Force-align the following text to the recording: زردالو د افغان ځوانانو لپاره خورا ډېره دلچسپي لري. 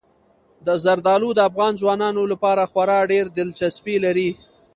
زردالو 0.83 1.29
د 1.35 1.39
افغان 1.49 1.73
ځوانانو 1.81 2.21
لپاره 2.31 2.63
خورا 2.71 2.99
ډېره 3.11 3.29
دلچسپي 3.39 3.95
لري. 4.05 4.29